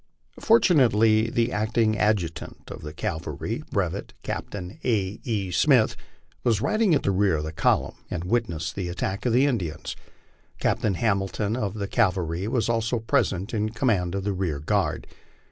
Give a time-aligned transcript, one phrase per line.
[0.39, 5.19] Fortunately, the acting adjutant of the cavalry, Brevet Captain A.
[5.23, 5.51] E.
[5.51, 5.95] Smith,
[6.43, 9.95] was riding at the rear of the column and witnessed the attack of the Indians.
[10.59, 15.05] Captain Hamilton of the cavalry was also present in command of the rear guard.